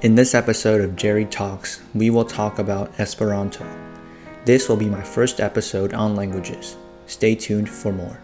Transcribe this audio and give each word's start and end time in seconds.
In 0.00 0.14
this 0.14 0.32
episode 0.32 0.80
of 0.80 0.94
Jerry 0.94 1.24
Talks, 1.24 1.80
we 1.92 2.08
will 2.08 2.24
talk 2.24 2.60
about 2.60 2.92
Esperanto. 3.00 3.66
This 4.44 4.68
will 4.68 4.76
be 4.76 4.88
my 4.88 5.02
first 5.02 5.40
episode 5.40 5.92
on 5.92 6.14
languages. 6.14 6.76
Stay 7.08 7.34
tuned 7.34 7.68
for 7.68 7.92
more. 7.92 8.20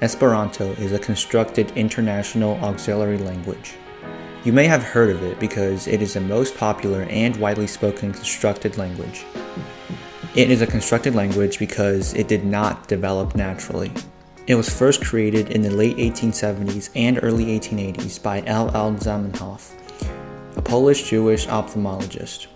Esperanto 0.00 0.70
is 0.74 0.92
a 0.92 0.98
constructed 1.00 1.72
international 1.72 2.54
auxiliary 2.62 3.18
language. 3.18 3.74
You 4.44 4.52
may 4.52 4.68
have 4.68 4.84
heard 4.84 5.10
of 5.10 5.24
it 5.24 5.40
because 5.40 5.88
it 5.88 6.00
is 6.00 6.14
the 6.14 6.20
most 6.20 6.56
popular 6.56 7.02
and 7.10 7.34
widely 7.38 7.66
spoken 7.66 8.12
constructed 8.12 8.78
language. 8.78 9.24
It 10.36 10.52
is 10.52 10.62
a 10.62 10.68
constructed 10.68 11.16
language 11.16 11.58
because 11.58 12.14
it 12.14 12.28
did 12.28 12.44
not 12.44 12.86
develop 12.86 13.34
naturally. 13.34 13.90
It 14.46 14.56
was 14.56 14.68
first 14.68 15.02
created 15.02 15.52
in 15.52 15.62
the 15.62 15.70
late 15.70 15.96
1870s 15.96 16.90
and 16.94 17.18
early 17.22 17.46
1880s 17.58 18.22
by 18.22 18.42
L. 18.44 18.70
L. 18.76 18.92
Zamenhof, 18.92 19.70
a 20.58 20.60
Polish 20.60 21.08
Jewish 21.08 21.46
ophthalmologist. 21.46 22.48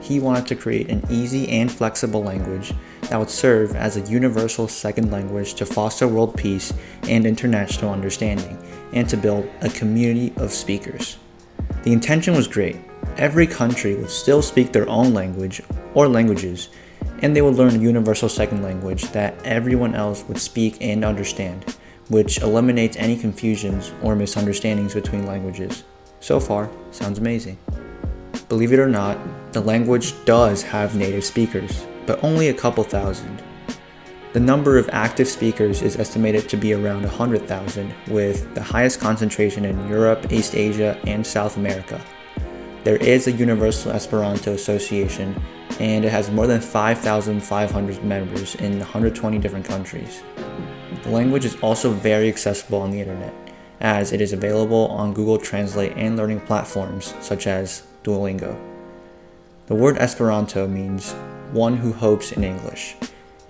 He 0.00 0.18
wanted 0.18 0.48
to 0.48 0.56
create 0.56 0.90
an 0.90 1.04
easy 1.08 1.48
and 1.48 1.70
flexible 1.70 2.24
language 2.24 2.74
that 3.02 3.18
would 3.20 3.30
serve 3.30 3.76
as 3.76 3.96
a 3.96 4.10
universal 4.10 4.66
second 4.66 5.12
language 5.12 5.54
to 5.54 5.66
foster 5.66 6.08
world 6.08 6.36
peace 6.36 6.72
and 7.04 7.24
international 7.24 7.92
understanding, 7.92 8.58
and 8.92 9.08
to 9.08 9.16
build 9.16 9.48
a 9.60 9.68
community 9.68 10.32
of 10.38 10.50
speakers. 10.50 11.16
The 11.84 11.92
intention 11.92 12.34
was 12.34 12.48
great. 12.48 12.76
Every 13.18 13.46
country 13.46 13.94
would 13.94 14.10
still 14.10 14.42
speak 14.42 14.72
their 14.72 14.88
own 14.88 15.14
language 15.14 15.62
or 15.94 16.08
languages 16.08 16.70
and 17.26 17.34
they 17.34 17.42
would 17.42 17.56
learn 17.56 17.74
a 17.74 17.78
universal 17.78 18.28
second 18.28 18.62
language 18.62 19.02
that 19.10 19.34
everyone 19.44 19.96
else 19.96 20.22
would 20.28 20.38
speak 20.38 20.76
and 20.80 21.04
understand, 21.04 21.76
which 22.08 22.38
eliminates 22.38 22.96
any 22.98 23.16
confusions 23.16 23.92
or 24.00 24.14
misunderstandings 24.14 24.94
between 24.94 25.26
languages. 25.26 25.82
So 26.20 26.38
far, 26.38 26.70
sounds 26.92 27.18
amazing. 27.18 27.58
Believe 28.48 28.72
it 28.72 28.78
or 28.78 28.86
not, 28.86 29.18
the 29.52 29.60
language 29.60 30.14
does 30.24 30.62
have 30.62 30.94
native 30.94 31.24
speakers, 31.24 31.84
but 32.06 32.22
only 32.22 32.46
a 32.46 32.54
couple 32.54 32.84
thousand. 32.84 33.42
The 34.32 34.38
number 34.38 34.78
of 34.78 34.88
active 34.92 35.26
speakers 35.26 35.82
is 35.82 35.96
estimated 35.96 36.48
to 36.50 36.56
be 36.56 36.74
around 36.74 37.02
100,000, 37.02 37.92
with 38.06 38.54
the 38.54 38.62
highest 38.62 39.00
concentration 39.00 39.64
in 39.64 39.88
Europe, 39.88 40.30
East 40.30 40.54
Asia, 40.54 40.96
and 41.08 41.26
South 41.26 41.56
America. 41.56 42.00
There 42.84 42.98
is 42.98 43.26
a 43.26 43.32
Universal 43.32 43.90
Esperanto 43.90 44.52
Association 44.52 45.34
and 45.80 46.04
it 46.04 46.10
has 46.10 46.30
more 46.30 46.46
than 46.46 46.60
5,500 46.60 48.04
members 48.04 48.54
in 48.56 48.78
120 48.78 49.38
different 49.38 49.64
countries. 49.64 50.22
The 51.02 51.10
language 51.10 51.44
is 51.44 51.56
also 51.56 51.90
very 51.90 52.28
accessible 52.28 52.80
on 52.80 52.90
the 52.90 53.00
internet, 53.00 53.34
as 53.80 54.12
it 54.12 54.20
is 54.20 54.32
available 54.32 54.86
on 54.88 55.14
Google 55.14 55.38
Translate 55.38 55.92
and 55.96 56.16
learning 56.16 56.40
platforms 56.40 57.14
such 57.20 57.46
as 57.46 57.86
Duolingo. 58.02 58.58
The 59.66 59.74
word 59.74 59.98
Esperanto 59.98 60.66
means 60.66 61.12
one 61.52 61.76
who 61.76 61.92
hopes 61.92 62.32
in 62.32 62.44
English, 62.44 62.96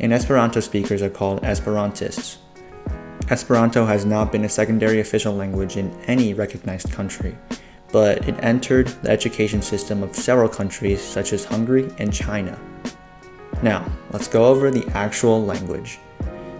and 0.01 0.13
Esperanto 0.13 0.61
speakers 0.61 1.03
are 1.03 1.11
called 1.11 1.43
Esperantists. 1.43 2.39
Esperanto 3.31 3.87
has 3.87 4.05
not 4.05 4.31
been 4.31 4.45
a 4.45 4.49
secondary 4.49 5.01
official 5.01 5.35
language 5.35 5.77
in 5.77 5.91
any 6.07 6.33
recognized 6.33 6.93
country, 6.93 7.37
but 7.97 8.28
it 8.28 8.36
entered 8.41 8.89
the 9.00 9.08
education 9.08 9.62
system 9.62 10.02
of 10.02 10.14
several 10.14 10.50
countries 10.50 11.00
such 11.00 11.33
as 11.33 11.47
Hungary 11.47 11.91
and 11.97 12.12
China. 12.12 12.61
Now, 13.62 13.91
let's 14.11 14.28
go 14.28 14.44
over 14.44 14.70
the 14.70 14.86
actual 14.89 15.42
language. 15.42 15.98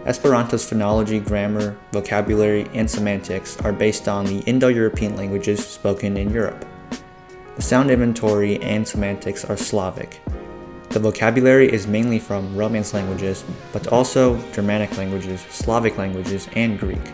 Esperanto's 0.07 0.65
phonology, 0.65 1.23
grammar, 1.23 1.77
vocabulary, 1.93 2.67
and 2.73 2.91
semantics 2.91 3.61
are 3.61 3.73
based 3.75 4.09
on 4.09 4.25
the 4.25 4.39
Indo 4.47 4.69
European 4.69 5.15
languages 5.15 5.63
spoken 5.63 6.17
in 6.17 6.31
Europe. 6.31 6.65
The 7.57 7.61
sound 7.61 7.91
inventory 7.91 8.59
and 8.63 8.89
semantics 8.89 9.45
are 9.45 9.59
Slavic. 9.59 10.23
The 10.89 11.01
vocabulary 11.01 11.71
is 11.71 11.87
mainly 11.87 12.19
from 12.19 12.57
Romance 12.57 12.95
languages, 12.95 13.45
but 13.75 13.89
also 13.89 14.41
Germanic 14.53 14.97
languages, 14.97 15.43
Slavic 15.51 15.99
languages, 15.99 16.49
and 16.55 16.79
Greek. 16.79 17.13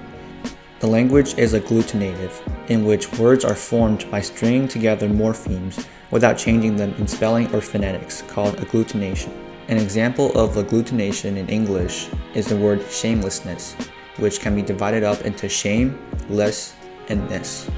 The 0.82 0.88
language 0.88 1.38
is 1.38 1.54
agglutinative, 1.54 2.42
in 2.68 2.84
which 2.84 3.12
words 3.12 3.44
are 3.44 3.54
formed 3.54 4.10
by 4.10 4.20
stringing 4.20 4.66
together 4.66 5.08
morphemes 5.08 5.86
without 6.10 6.36
changing 6.36 6.74
them 6.74 6.92
in 6.94 7.06
spelling 7.06 7.46
or 7.54 7.60
phonetics, 7.60 8.22
called 8.22 8.56
agglutination. 8.56 9.32
An 9.68 9.78
example 9.78 10.36
of 10.36 10.56
agglutination 10.56 11.36
in 11.36 11.48
English 11.48 12.08
is 12.34 12.48
the 12.48 12.56
word 12.56 12.84
shamelessness, 12.90 13.76
which 14.16 14.40
can 14.40 14.56
be 14.56 14.62
divided 14.62 15.04
up 15.04 15.20
into 15.20 15.48
shame, 15.48 15.96
less, 16.28 16.74
and 17.08 17.30
ness. 17.30 17.70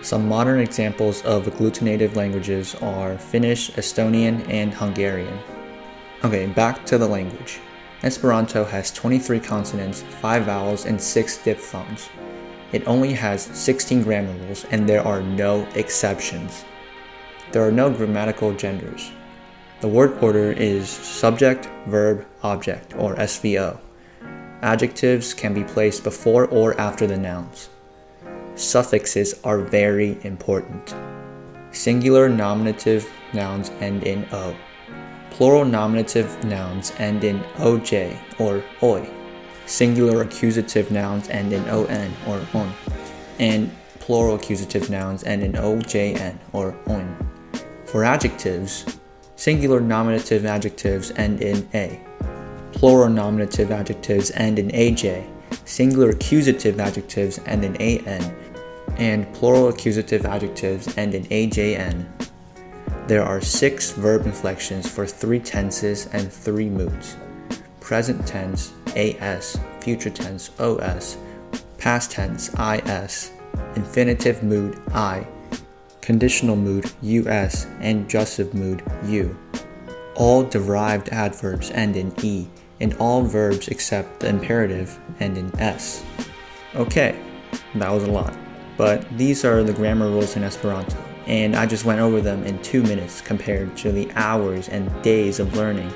Some 0.00 0.26
modern 0.26 0.60
examples 0.60 1.22
of 1.26 1.44
agglutinative 1.44 2.16
languages 2.16 2.74
are 2.76 3.18
Finnish, 3.18 3.72
Estonian, 3.72 4.48
and 4.48 4.72
Hungarian. 4.72 5.38
Okay, 6.24 6.46
back 6.46 6.86
to 6.86 6.96
the 6.96 7.06
language. 7.06 7.60
Esperanto 8.02 8.64
has 8.64 8.90
23 8.90 9.38
consonants, 9.38 10.00
5 10.22 10.44
vowels, 10.44 10.86
and 10.86 10.98
6 10.98 11.36
diphthongs. 11.44 12.08
It 12.70 12.86
only 12.86 13.14
has 13.14 13.42
16 13.42 14.02
grammar 14.02 14.32
rules 14.44 14.64
and 14.66 14.86
there 14.88 15.02
are 15.06 15.22
no 15.22 15.66
exceptions. 15.74 16.64
There 17.52 17.66
are 17.66 17.72
no 17.72 17.90
grammatical 17.90 18.52
genders. 18.52 19.10
The 19.80 19.88
word 19.88 20.22
order 20.22 20.52
is 20.52 20.88
subject, 20.88 21.68
verb, 21.86 22.26
object, 22.42 22.94
or 22.96 23.14
SVO. 23.16 23.78
Adjectives 24.60 25.32
can 25.32 25.54
be 25.54 25.64
placed 25.64 26.04
before 26.04 26.46
or 26.46 26.78
after 26.78 27.06
the 27.06 27.16
nouns. 27.16 27.70
Suffixes 28.54 29.40
are 29.44 29.60
very 29.60 30.18
important. 30.24 30.94
Singular 31.70 32.28
nominative 32.28 33.08
nouns 33.32 33.70
end 33.80 34.02
in 34.02 34.26
O. 34.32 34.54
Plural 35.30 35.64
nominative 35.64 36.44
nouns 36.44 36.92
end 36.98 37.24
in 37.24 37.40
OJ 37.56 38.18
or 38.40 38.64
OI 38.82 39.17
singular 39.68 40.22
accusative 40.22 40.90
nouns 40.90 41.28
end 41.28 41.52
in 41.52 41.62
on 41.68 42.12
or 42.26 42.40
on, 42.54 42.72
and 43.38 43.70
plural 44.00 44.36
accusative 44.36 44.88
nouns 44.88 45.22
end 45.24 45.42
in 45.42 45.52
ojn 45.52 46.36
or 46.52 46.74
on. 46.86 47.16
For 47.84 48.02
adjectives, 48.02 48.98
singular 49.36 49.80
nominative 49.80 50.46
adjectives 50.46 51.12
end 51.16 51.42
in 51.42 51.68
a, 51.74 52.00
plural 52.72 53.10
nominative 53.10 53.70
adjectives 53.70 54.30
end 54.34 54.58
in 54.58 54.68
aj, 54.68 55.28
singular 55.66 56.10
accusative 56.10 56.80
adjectives 56.80 57.38
end 57.44 57.64
in 57.64 57.76
an, 57.76 58.34
and 58.96 59.30
plural 59.34 59.68
accusative 59.68 60.24
adjectives 60.24 60.96
end 60.96 61.14
in 61.14 61.24
ajn. 61.24 62.06
There 63.06 63.22
are 63.22 63.42
six 63.42 63.92
verb 63.92 64.24
inflections 64.24 64.90
for 64.90 65.06
three 65.06 65.40
tenses 65.40 66.06
and 66.12 66.32
three 66.32 66.70
moods. 66.70 67.16
Present 67.80 68.26
tense, 68.26 68.72
AS, 68.96 69.58
future 69.80 70.10
tense, 70.10 70.50
OS, 70.58 71.16
past 71.78 72.10
tense, 72.10 72.50
IS, 72.58 73.32
infinitive 73.76 74.42
mood, 74.42 74.80
I, 74.92 75.26
conditional 76.00 76.56
mood, 76.56 76.90
US, 77.02 77.66
and 77.80 78.08
jussive 78.08 78.54
mood, 78.54 78.82
U. 79.04 79.36
All 80.14 80.42
derived 80.42 81.10
adverbs 81.10 81.70
end 81.70 81.96
in 81.96 82.12
E, 82.22 82.46
and 82.80 82.94
all 82.94 83.22
verbs 83.22 83.68
except 83.68 84.20
the 84.20 84.28
imperative 84.28 84.98
end 85.20 85.38
in 85.38 85.54
S. 85.60 86.04
Okay, 86.74 87.18
that 87.74 87.90
was 87.90 88.04
a 88.04 88.10
lot, 88.10 88.36
but 88.76 89.06
these 89.16 89.44
are 89.44 89.62
the 89.62 89.72
grammar 89.72 90.08
rules 90.08 90.36
in 90.36 90.44
Esperanto, 90.44 90.96
and 91.26 91.54
I 91.54 91.66
just 91.66 91.84
went 91.84 92.00
over 92.00 92.20
them 92.20 92.44
in 92.44 92.60
two 92.62 92.82
minutes 92.82 93.20
compared 93.20 93.76
to 93.78 93.92
the 93.92 94.10
hours 94.14 94.68
and 94.68 94.90
days 95.02 95.40
of 95.40 95.54
learning 95.56 95.92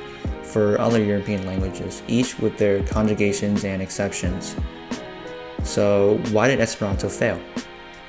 for 0.52 0.78
other 0.80 1.02
European 1.02 1.46
languages, 1.46 2.02
each 2.08 2.38
with 2.38 2.58
their 2.58 2.82
conjugations 2.84 3.64
and 3.64 3.80
exceptions. 3.80 4.54
So, 5.64 6.20
why 6.30 6.48
did 6.48 6.60
Esperanto 6.60 7.08
fail? 7.08 7.40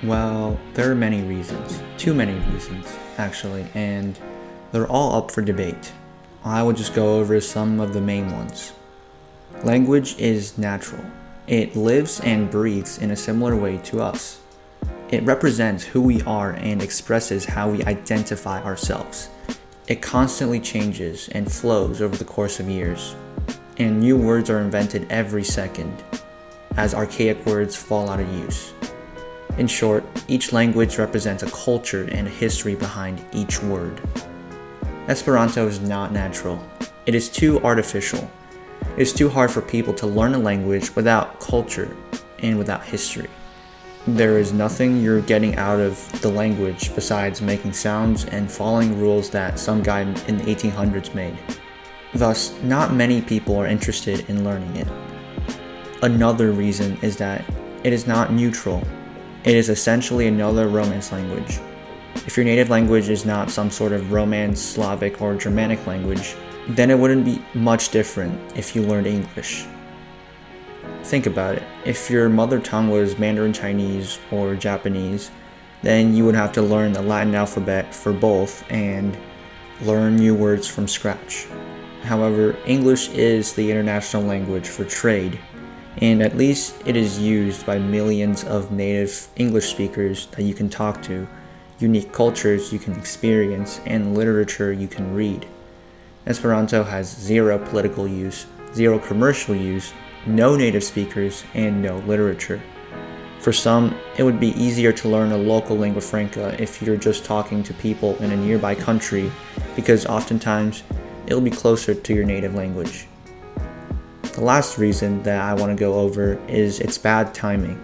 Well, 0.03 0.59
there 0.73 0.91
are 0.91 0.95
many 0.95 1.21
reasons. 1.21 1.79
Too 1.97 2.13
many 2.13 2.33
reasons, 2.51 2.87
actually, 3.17 3.66
and 3.73 4.19
they're 4.72 4.87
all 4.87 5.16
up 5.16 5.31
for 5.31 5.41
debate. 5.41 5.93
I 6.43 6.61
will 6.61 6.73
just 6.73 6.93
go 6.93 7.19
over 7.19 7.40
some 7.40 7.79
of 7.79 7.93
the 7.93 8.01
main 8.01 8.29
ones. 8.31 8.73
Language 9.63 10.17
is 10.17 10.57
natural, 10.57 11.05
it 11.47 11.75
lives 11.75 12.19
and 12.22 12.51
breathes 12.51 12.97
in 12.97 13.11
a 13.11 13.16
similar 13.16 13.55
way 13.55 13.78
to 13.78 14.01
us. 14.01 14.41
It 15.09 15.23
represents 15.23 15.84
who 15.84 16.01
we 16.01 16.22
are 16.23 16.51
and 16.51 16.81
expresses 16.81 17.46
how 17.46 17.69
we 17.69 17.84
identify 17.85 18.61
ourselves. 18.63 19.29
It 19.85 20.02
constantly 20.02 20.62
changes 20.62 21.28
and 21.34 21.52
flows 21.52 22.02
over 22.02 22.16
the 22.16 22.24
course 22.24 22.62
of 22.62 22.70
years, 22.70 23.16
and 23.78 24.00
new 24.00 24.16
words 24.16 24.50
are 24.50 24.62
invented 24.62 25.06
every 25.09 25.44
second 25.44 26.02
as 26.78 26.94
archaic 26.94 27.46
words 27.46 27.76
fall 27.76 28.09
out 28.09 28.22
of 28.22 28.34
use. 28.34 28.74
In 29.58 29.68
short, 29.68 30.06
each 30.30 30.53
language 30.53 30.97
represents 30.97 31.44
a 31.44 31.52
culture 31.52 32.08
and 32.12 32.28
a 32.28 32.32
history 32.32 32.76
behind 32.76 33.26
each 33.34 33.62
word. 33.62 34.00
Esperanto 35.09 35.68
is 35.68 35.82
not 35.82 36.14
natural. 36.14 36.66
It 37.06 37.14
is 37.14 37.28
too 37.28 37.59
artificial. 37.59 38.32
It 38.96 39.02
is 39.02 39.12
too 39.12 39.28
hard 39.28 39.52
for 39.52 39.62
people 39.62 39.94
to 39.96 40.08
learn 40.08 40.34
a 40.34 40.40
language 40.40 40.96
without 40.96 41.41
culture 41.41 41.94
and 42.40 42.58
without 42.58 42.85
history. 42.85 43.30
There 44.05 44.38
is 44.38 44.52
nothing 44.52 45.02
you're 45.02 45.22
getting 45.22 45.55
out 45.55 45.79
of 45.79 46.22
the 46.22 46.29
language 46.29 46.94
besides 46.94 47.41
making 47.41 47.72
sounds 47.72 48.26
and 48.26 48.52
following 48.52 49.00
rules 49.00 49.29
that 49.29 49.58
some 49.58 49.82
guy 49.82 50.02
in 50.02 50.38
the 50.38 50.44
1800s 50.44 51.16
made. 51.16 51.38
Thus, 52.14 52.53
not 52.64 52.94
many 52.94 53.22
people 53.22 53.55
are 53.55 53.66
interested 53.66 54.29
in 54.29 54.44
learning 54.44 54.76
it. 54.76 54.88
Another 56.02 56.52
reason 56.52 56.97
is 57.02 57.16
that 57.17 57.46
it 57.85 57.94
is 57.94 58.05
not 58.05 58.34
neutral. 58.34 58.85
It 59.46 59.55
is 59.55 59.70
essentially 59.70 60.28
another 60.28 60.67
Romance 60.67 61.11
language. 61.11 61.59
If 62.28 62.35
your 62.35 62.46
native 62.46 62.70
language 62.70 63.09
is 63.09 63.26
not 63.26 63.49
some 63.49 63.72
sort 63.72 63.94
of 63.94 64.11
Romance, 64.11 64.61
Slavic, 64.61 65.22
or 65.22 65.35
Germanic 65.35 65.85
language, 65.88 66.35
then 66.67 66.91
it 66.91 66.99
wouldn't 66.99 67.26
be 67.26 67.41
much 67.53 67.90
different 67.90 68.38
if 68.58 68.76
you 68.76 68.84
learned 68.84 69.08
English. 69.08 69.66
Think 71.03 71.26
about 71.26 71.55
it. 71.55 71.64
If 71.85 72.09
your 72.09 72.29
mother 72.29 72.59
tongue 72.59 72.90
was 72.90 73.20
Mandarin 73.20 73.53
Chinese 73.53 74.20
or 74.32 74.55
Japanese, 74.55 75.32
then 75.82 76.16
you 76.16 76.26
would 76.26 76.35
have 76.35 76.53
to 76.53 76.61
learn 76.61 76.94
the 76.94 77.02
Latin 77.02 77.35
alphabet 77.35 77.94
for 77.94 78.14
both 78.14 78.64
and 78.72 79.17
learn 79.82 80.16
new 80.16 80.34
words 80.34 80.66
from 80.66 80.88
scratch. 80.88 81.46
However, 82.03 82.55
English 82.66 83.09
is 83.09 83.53
the 83.53 83.70
international 83.70 84.23
language 84.23 84.67
for 84.67 84.85
trade, 84.85 85.38
and 85.97 86.23
at 86.23 86.38
least 86.38 86.76
it 86.85 86.96
is 86.96 87.20
used 87.20 87.66
by 87.66 87.78
millions 87.78 88.46
of 88.46 88.72
native 88.72 89.28
English 89.35 89.70
speakers 89.70 90.28
that 90.28 90.44
you 90.44 90.53
can 90.53 90.70
talk 90.70 91.02
to, 91.03 91.28
unique 91.79 92.14
cultures 92.14 92.72
you 92.72 92.79
can 92.79 92.94
experience, 92.94 93.82
and 93.85 94.16
literature 94.17 94.72
you 94.72 94.88
can 94.88 95.14
read. 95.14 95.46
Esperanto 96.26 96.82
has 96.84 97.14
zero 97.14 97.59
political 97.59 98.08
use, 98.08 98.46
zero 98.73 98.97
commercial 98.99 99.53
use, 99.53 99.94
no 100.25 100.55
native 100.55 100.84
speakers, 100.84 101.43
and 101.53 101.81
no 101.81 101.97
literature. 101.99 102.61
For 103.40 103.52
some, 103.52 103.96
it 104.17 104.23
would 104.23 104.40
be 104.40 104.49
easier 104.49 104.93
to 104.93 105.09
learn 105.09 105.34
a 105.34 105.37
local 105.37 105.78
lingua 105.78 106.02
franca 106.02 106.55
if 106.61 106.81
you're 106.81 106.96
just 106.96 107.25
talking 107.25 107.61
to 107.64 107.73
people 107.73 108.16
in 108.23 108.31
a 108.31 108.37
nearby 108.37 108.73
country, 108.73 109.29
because 109.75 110.05
oftentimes 110.05 110.84
it'll 111.28 111.41
be 111.41 111.52
closer 111.52 111.93
to 111.93 112.14
your 112.14 112.25
native 112.25 112.55
language. 112.55 113.08
The 114.34 114.41
last 114.41 114.78
reason 114.78 115.22
that 115.23 115.41
I 115.41 115.53
want 115.53 115.78
to 115.78 115.79
go 115.79 115.96
over 115.96 116.40
is 116.47 116.79
its 116.79 116.97
bad 116.97 117.34
timing. 117.34 117.79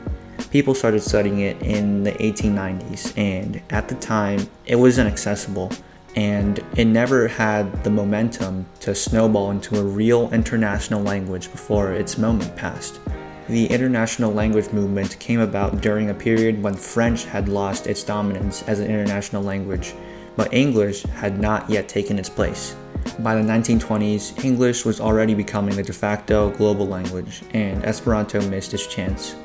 People 0.50 0.74
started 0.74 1.02
studying 1.02 1.42
it 1.42 1.62
in 1.62 2.04
the 2.04 2.14
1890s, 2.14 3.16
and 3.18 3.62
at 3.70 3.88
the 3.88 3.96
time, 3.96 4.50
it 4.66 4.78
was 4.78 4.98
inaccessible 4.98 5.72
and 6.16 6.60
it 6.76 6.86
never 6.86 7.28
had 7.28 7.84
the 7.84 7.90
momentum 7.90 8.66
to 8.80 8.96
snowball 8.96 9.52
into 9.52 9.80
a 9.80 9.84
real 9.84 10.32
international 10.34 11.02
language 11.02 11.52
before 11.52 11.94
its 11.94 12.18
moment 12.18 12.56
passed. 12.56 13.00
The 13.48 13.66
international 13.68 14.32
language 14.32 14.72
movement 14.72 15.20
came 15.20 15.40
about 15.40 15.82
during 15.82 16.10
a 16.10 16.14
period 16.14 16.62
when 16.62 16.76
French 16.76 17.26
had 17.26 17.50
lost 17.50 17.88
its 17.88 18.04
dominance 18.04 18.64
as 18.64 18.80
an 18.80 18.86
international 18.86 19.42
language, 19.42 19.94
but 20.36 20.54
English 20.54 21.04
had 21.04 21.40
not 21.40 21.70
yet 21.70 21.90
taken 21.90 22.20
its 22.20 22.30
place. 22.30 22.76
By 23.20 23.36
the 23.36 23.42
1920s, 23.42 24.44
English 24.44 24.86
was 24.86 25.02
already 25.02 25.34
becoming 25.34 25.76
the 25.76 25.84
de 25.84 25.94
facto 25.94 26.52
global 26.52 26.88
language, 26.88 27.42
and 27.54 27.84
Esperanto 27.84 28.42
missed 28.50 28.74
its 28.74 28.88
chance. 28.88 29.36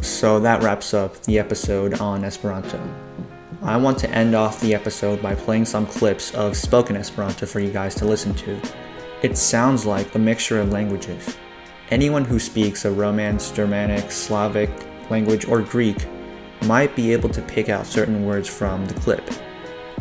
So 0.00 0.40
that 0.40 0.62
wraps 0.62 0.92
up 0.92 1.22
the 1.22 1.38
episode 1.38 2.00
on 2.00 2.24
Esperanto. 2.24 2.80
I 3.66 3.76
want 3.76 3.98
to 3.98 4.10
end 4.10 4.36
off 4.36 4.60
the 4.60 4.76
episode 4.76 5.20
by 5.20 5.34
playing 5.34 5.64
some 5.64 5.88
clips 5.88 6.32
of 6.36 6.56
spoken 6.56 6.96
Esperanto 6.96 7.46
for 7.46 7.58
you 7.58 7.72
guys 7.72 7.96
to 7.96 8.04
listen 8.04 8.32
to. 8.34 8.60
It 9.22 9.36
sounds 9.36 9.84
like 9.84 10.14
a 10.14 10.20
mixture 10.20 10.60
of 10.60 10.70
languages. 10.70 11.36
Anyone 11.90 12.24
who 12.24 12.38
speaks 12.38 12.84
a 12.84 12.92
Romance, 12.92 13.50
Germanic, 13.50 14.12
Slavic 14.12 14.70
language, 15.10 15.48
or 15.48 15.62
Greek 15.62 16.06
might 16.62 16.94
be 16.94 17.12
able 17.12 17.28
to 17.30 17.42
pick 17.42 17.68
out 17.68 17.88
certain 17.88 18.24
words 18.24 18.48
from 18.48 18.86
the 18.86 18.94
clip. 18.94 19.28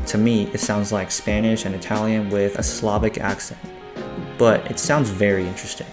To 0.06 0.20
me, 0.20 0.44
it 0.54 0.60
sounds 0.60 0.92
like 0.92 1.10
Spanish 1.10 1.66
and 1.66 1.74
Italian 1.74 2.30
with 2.30 2.60
a 2.60 2.64
Slavic 2.64 3.18
accent, 3.18 3.60
but 4.38 4.70
it 4.70 4.78
sounds 4.78 5.10
very 5.10 5.48
interesting. 5.48 5.88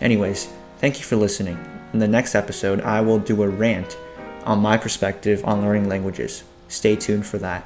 Anyways, 0.00 0.52
thank 0.78 1.00
you 1.00 1.04
for 1.04 1.16
listening. 1.16 1.58
In 1.92 1.98
the 1.98 2.06
next 2.06 2.36
episode, 2.36 2.80
I 2.82 3.00
will 3.00 3.18
do 3.18 3.42
a 3.42 3.48
rant 3.48 3.98
on 4.44 4.60
my 4.60 4.76
perspective 4.76 5.44
on 5.44 5.62
learning 5.62 5.88
languages. 5.88 6.44
Stay 6.68 6.96
tuned 6.96 7.24
for 7.24 7.40
that. 7.40 7.62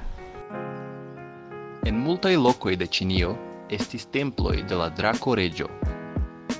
En 1.87 1.99
multaj 1.99 2.37
lokoj 2.37 2.76
de 2.78 2.87
Ĉinio 2.87 3.32
estis 3.70 4.04
temploj 4.14 4.60
de 4.70 4.76
la 4.78 4.87
Drako 4.94 5.34
Reĝo. 5.34 5.66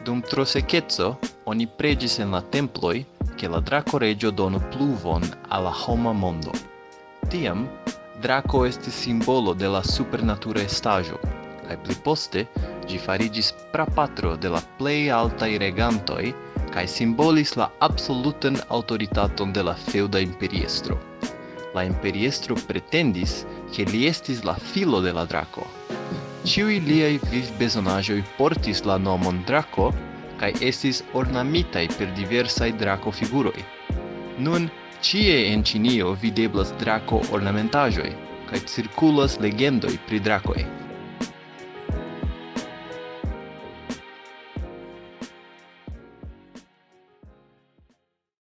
Dum 0.03 0.23
trosekeco 0.27 1.13
oni 1.47 1.69
preĝis 1.79 2.19
en 2.25 2.35
la 2.35 2.41
temploj 2.57 3.05
ke 3.39 3.51
la 3.53 3.61
Drako 3.61 4.01
Reĝo 4.03 4.33
donu 4.41 4.59
pluvon 4.73 5.23
al 5.49 5.69
la 5.69 5.75
homa 5.85 6.13
mondo. 6.13 6.51
Tiam 7.31 7.63
Drako 8.27 8.65
estis 8.67 8.99
simbolo 9.05 9.55
de 9.55 9.71
la 9.71 9.85
supernatura 9.87 10.67
estaĵo 10.67 11.23
kaj 11.69 11.79
pli 11.85 11.99
poste 12.05 12.45
ĝi 12.91 12.99
fariĝis 13.07 13.53
prapatro 13.73 14.35
de 14.37 14.51
la 14.57 14.65
plej 14.81 15.13
altaj 15.21 15.53
regantoj 15.63 16.35
kaj 16.75 16.87
simbolis 16.91 17.55
la 17.63 17.71
absolutan 17.87 18.59
aŭtoritaton 18.69 19.55
de 19.55 19.63
la 19.71 19.79
feŭda 19.87 20.27
imperiestro 20.27 20.99
la 21.73 21.83
imperiestro 21.83 22.57
pretendis 22.67 23.45
che 23.73 23.85
li 23.85 24.07
estis 24.07 24.43
la 24.43 24.55
filo 24.55 25.01
de 25.01 25.13
la 25.13 25.25
draco. 25.25 25.67
Ciui 26.45 26.81
liai 26.83 27.21
viv 27.31 27.49
besonagioi 27.57 28.25
portis 28.37 28.83
la 28.83 28.99
nomon 28.99 29.43
draco, 29.47 29.93
cae 30.37 30.53
estis 30.61 31.05
ornamitai 31.13 31.87
per 31.97 32.11
diversai 32.19 32.73
draco 32.77 33.11
figuroi. 33.11 33.65
Nun, 34.39 34.71
cie 35.01 35.53
en 35.53 35.63
Cinio 35.63 36.15
videblas 36.19 36.75
draco 36.83 37.23
ornamentajoi, 37.31 38.13
cae 38.51 38.65
circulas 38.67 39.39
legendoi 39.39 39.99
pri 40.07 40.21
dracoi. 40.21 40.82